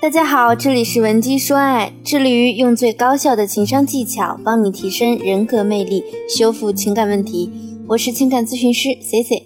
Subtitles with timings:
[0.00, 7.50] 大家好，这里是文姬说爱，致力于用最高效的情商技巧帮你提升人格魅力，修复情感问题。
[7.88, 9.42] 我是情感咨询师 C C。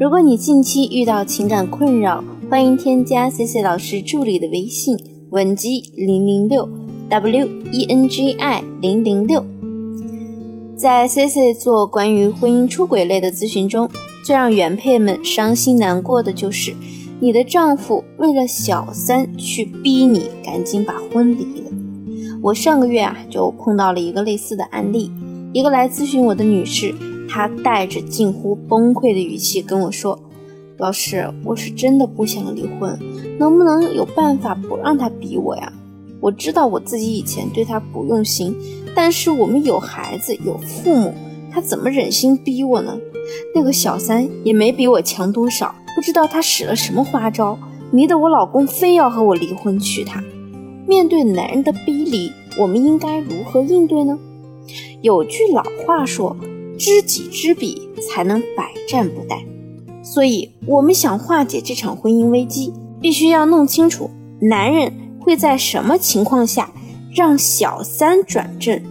[0.00, 4.98] 如果你近期遇到情感困扰，欢迎添加 C C 老师助理的微信
[5.30, 6.68] 文姬零零六
[7.08, 9.44] W E N G I 零零六。
[10.76, 13.88] 在 C C 做关于婚姻出轨类的咨询中，
[14.24, 16.74] 最让原配们伤心难过的就是。
[17.22, 21.70] 你的丈夫为了小三去逼你赶紧把婚离了。
[22.42, 25.08] 我上个月啊就碰到了一个类似的案例，
[25.52, 26.92] 一个来咨询我的女士，
[27.28, 30.18] 她带着近乎崩溃的语气跟我说
[30.78, 32.98] ：“老师，我是真的不想离婚，
[33.38, 35.72] 能不能有办法不让他逼我呀？
[36.18, 38.52] 我知道我自己以前对他不用心，
[38.96, 41.14] 但是我们有孩子有父母，
[41.52, 42.98] 他怎么忍心逼我呢？
[43.54, 47.56] 那个小三也没比我强多少。”不知道他使了什么花招，
[47.92, 50.20] 迷得我老公非要和我离婚娶她。
[50.84, 54.18] 面对男人的逼离，我们应该如何应对呢？
[55.00, 56.36] 有句老话说
[56.76, 59.44] ：“知己知彼，才能百战不殆。”
[60.02, 66.72] 所以，我们想化解这场婚姻危机，必须要弄清楚男人会在什么情况下
[67.14, 68.82] 让小三转正。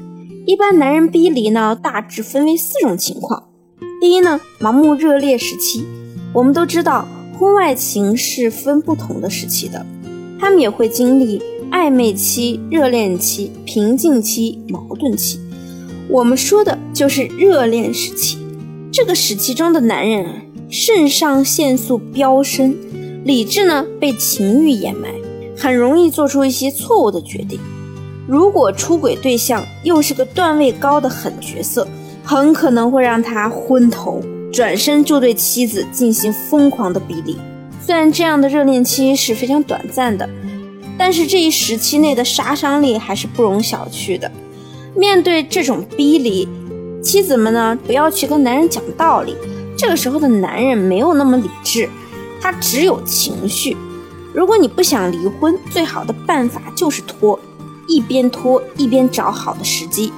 [0.45, 3.49] 一般男人逼离呢，大致分为四种情况。
[3.99, 5.85] 第一呢，盲目热烈时期。
[6.33, 7.05] 我们都知道，
[7.37, 9.85] 婚外情是分不同的时期的，
[10.39, 15.39] 他们也会经历暧昧期、热恋期、平静期、矛盾期。
[16.07, 18.37] 我们说的就是热恋时期。
[18.93, 20.35] 这个时期中的男人啊，
[20.69, 22.75] 肾上腺素飙升，
[23.25, 25.09] 理智呢被情欲掩埋，
[25.57, 27.59] 很容易做出一些错误的决定。
[28.25, 31.85] 如果出轨对象又是个段位高的狠角色，
[32.23, 34.21] 很可能会让他昏头。
[34.51, 37.37] 转身就对妻子进行疯狂的逼离。
[37.83, 40.29] 虽然这样的热恋期是非常短暂的，
[40.97, 44.31] 但是这一时期内的杀伤力还是不容小觑的。
[44.95, 46.47] 面对这种逼离，
[47.01, 49.35] 妻子们呢不要去跟男人讲道理。
[49.77, 51.89] 这个时候的男人没有那么理智，
[52.41, 53.75] 他只有情绪。
[54.33, 57.39] 如果你不想离婚，最好的办法就是拖，
[57.87, 60.11] 一边拖一边找好的时机。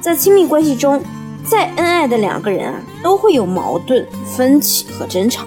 [0.00, 1.02] 在亲密关系中。
[1.46, 5.44] 再恩爱的两个人啊，都会有矛盾、分歧和争吵。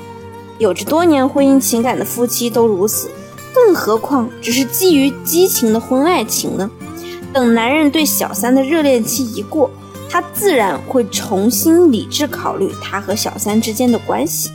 [0.59, 3.09] 有着多年婚姻情感的夫妻都如此，
[3.53, 6.69] 更何况只是基于激情的婚外情呢？
[7.34, 9.69] 等男人对小三的热恋期一过，
[10.09, 14.51] 他自然会重新理智考虑他和小三之间的关系。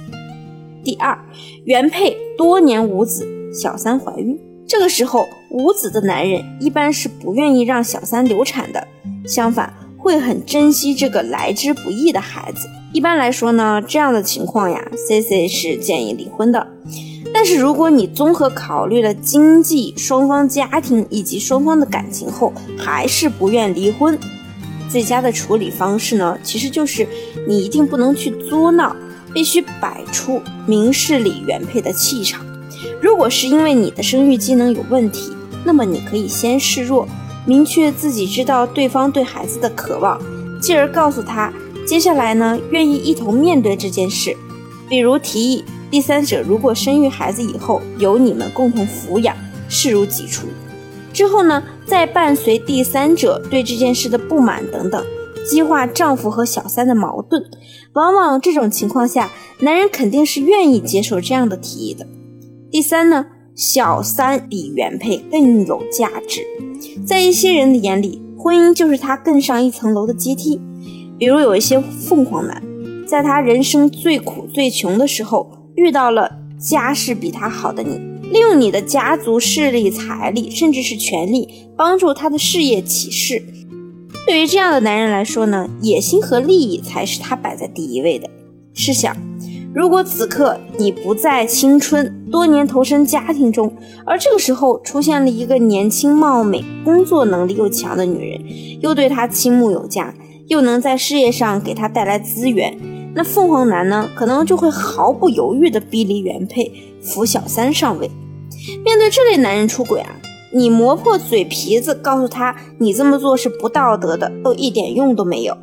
[0.84, 1.18] 第二，
[1.64, 8.86] 原配多年无子，小三怀孕，这个时候无子的男人一般是不愿意让小三流产的，
[9.26, 9.72] 相反。
[10.02, 12.68] 会很珍惜这个来之不易的孩子。
[12.92, 16.66] 一般来说呢，这样的情况呀，C C 是建议离婚的。
[17.32, 24.18] 但是如果你综合考虑了经济、双方家庭以及双方的感情后，还是不愿离婚，
[24.91, 27.06] 最佳的处理方式呢，其实就是
[27.46, 28.94] 你一定不能去作闹，
[29.32, 32.44] 必须摆出明事理原配的气场。
[33.00, 35.32] 如果是因为你的生育机能有问题，
[35.64, 37.08] 那么你可以先示弱。
[37.44, 40.20] 明确自己知道对方对孩子的渴望，
[40.60, 41.53] 继而告诉他，
[41.86, 44.36] 接下来呢，愿意一同面对这件事。
[44.88, 49.36] 比如提议第三者如果生育孩子以后由你们共同抚养，
[49.69, 50.47] 视如己出。
[51.12, 55.04] 之后呢，再伴随第三者对这件事的不满等等，
[55.44, 57.42] 激化丈夫和小三的矛盾。
[57.94, 62.06] 往往这种情况下，男人肯定是愿意接受这样的提议的。
[62.70, 63.26] 第三呢？
[63.54, 66.40] 小三比原配更有价值，
[67.06, 70.60] 在一些人的眼里，婚姻就是他更上一层楼的阶梯。
[71.18, 72.62] 比如有一些凤凰男，
[73.06, 83.44] 在他人生最苦最穷的时候，遇到了家世比他好的你，利用你的家族势力、财力，甚至是权力，帮助他的事业起势。
[84.26, 88.30] 对于这样的男人来说呢，野心和利益才是他摆在第一位的。
[88.72, 89.14] 试想。
[89.74, 93.72] 如果此刻你不在青春，多年投身家庭中，
[94.06, 100.12] 而这个时候出现了一个年轻貌美、工作能力又强的女人，又对他倾慕有加，
[100.48, 102.77] 又能在事业上给他带来资源，
[103.15, 106.72] 那凤凰男呢，可能就会毫不犹豫地逼离原配，
[107.03, 108.10] 扶小三上位。
[108.83, 110.16] 面对这类男人出轨啊，
[110.54, 115.56] 你磨破嘴皮子告诉他你这么做是不道德的，都一点用都没有。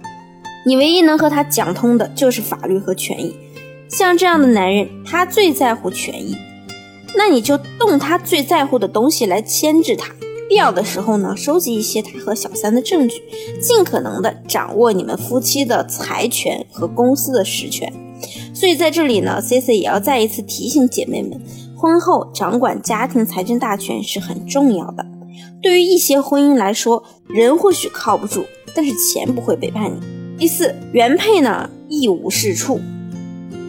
[0.66, 3.36] 你唯一能和他讲通的就是法律和权益。
[3.88, 6.38] 像这样的男人，他最在乎权益，
[7.16, 10.14] 那你就动他最在乎的东西来牵制他。
[10.48, 13.22] 必要的时候呢，收集一些他和小三的证据，
[13.62, 17.94] 尽可能的掌握你们夫妻的财权和公司的实权。
[18.54, 21.40] 所以在这里呢，C C 也要再一次提醒姐妹们，
[21.78, 25.06] 婚后掌管家庭财政大权是很重要的。
[25.62, 30.00] 对于一些婚姻来说，人或许靠不住，但是钱不会背叛你。
[30.38, 32.80] 第四，原配呢一无是处。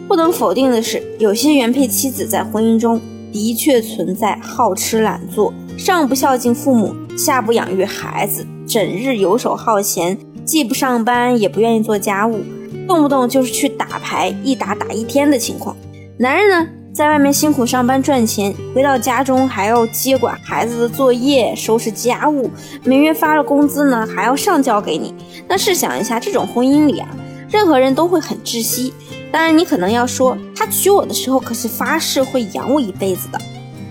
[0.07, 2.99] 不能否定的是，有些原配妻子在婚姻中
[3.31, 12.39] 的确存在好吃懒做、上不孝敬父母、下不养育孩子、整日游手好闲，既不上班也不愿意做家务，
[12.87, 15.75] 动不动就是去打牌，一打打一天的情况。
[16.17, 16.69] 男人呢？
[16.93, 22.51] 在外面辛苦上班赚钱，回到家中还要接管孩子的作业、收拾家务，
[22.83, 25.15] 每月发了工资呢，还要上交给你。
[25.47, 27.07] 那试想一下，这种婚姻里啊，
[27.51, 28.93] 任何人都会很窒息。
[29.31, 33.39] 当然，你可能要说，他娶我的时候可是发誓会养我一辈子的。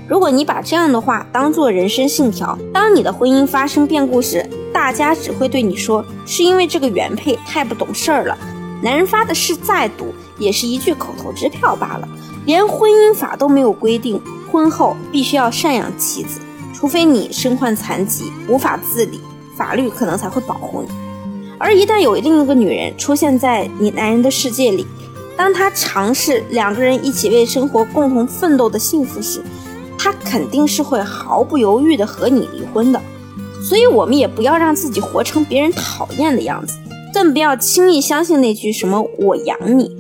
[0.09, 8.37] 如果你把这样的话当做人生信条，当你的婚姻发生变故时，大家只会对你说，是因为这个原配太不懂事儿了。
[8.83, 12.09] 男人发的誓再毒，也是一句口头支票罢了。
[12.47, 14.21] 连婚姻法都没有规定，
[14.51, 16.41] 婚后必须要赡养妻子，
[16.75, 19.21] 除非你身患残疾无法自理，
[19.57, 20.89] 法律可能才会保护你。
[21.63, 24.87] 而一旦有另一个女人出现在你男人的世界里，
[25.37, 29.43] 当他尝试两个人一起为生活共同奋斗的幸福时，
[29.99, 32.99] 他肯定是会毫不犹豫的和你离婚的。
[33.63, 36.79] 所以，我们也不要让自己活成别人讨厌的样子，
[37.13, 39.95] 更不要轻易相信那句什么“我养你”。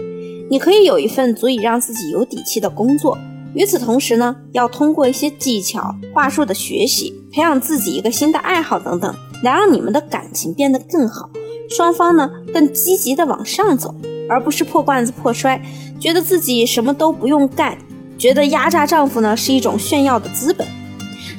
[0.48, 3.18] 你可以有一份足以让自己有底气的工作，
[3.54, 9.14] 与此同时呢，要通过一些技巧、话术的学习，培养自己一个新的爱好等等，
[9.44, 11.28] 来让你们的感情变得更好，
[11.70, 13.94] 双方呢更积极的往上走，
[14.28, 15.62] 而不是破罐子破摔，
[16.00, 17.78] 觉得自己什么都不用干，
[18.18, 20.66] 觉得压榨丈夫呢是一种炫耀的资本。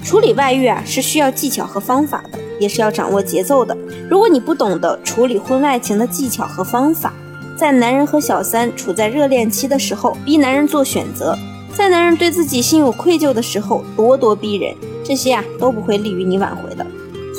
[0.04, 3.78] 处理外遇啊是需要技巧和方法的，也是要掌握节奏的。
[4.10, 7.14] 如果你不懂得处理婚外情的技巧和方法，
[7.58, 11.36] 在男人和小三处在热恋期的时候，逼男人做选择；
[11.76, 14.74] 在男人对自己心有愧疚的时候，咄咄逼人，
[15.04, 16.88] 这些啊都不会利于你挽回的。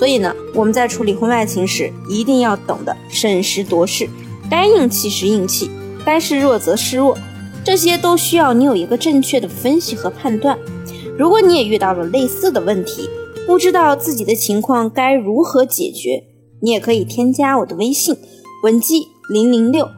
[0.02, 4.08] 所以呢，我们在处理婚外情时，一定要懂得审时度势，
[4.50, 5.70] 该硬气时硬气，
[6.04, 7.16] 该示弱则示弱，
[7.64, 10.58] 这些都需要你有一个正确的分析和判断。
[11.16, 13.08] 如果你也遇到了类似的问题，
[13.46, 16.24] 不知道自己的情况该如何解决，
[16.60, 18.16] 你也可以添加我的微信
[18.64, 19.88] 文姬零零六。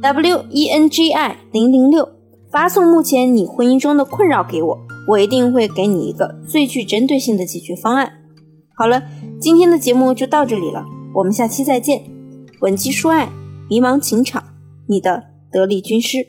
[0.00, 2.08] w e n g i 零零六，
[2.50, 4.78] 发送目前你婚姻中的困扰给我，
[5.10, 8.23] 我一定会给你一个最具针对性的解决方案。
[8.76, 9.04] 好了，
[9.40, 10.84] 今天的节目就到这里了，
[11.14, 12.02] 我们下期再见。
[12.60, 13.30] 稳基说爱，
[13.70, 14.42] 迷茫情场，
[14.88, 16.26] 你的得力军师。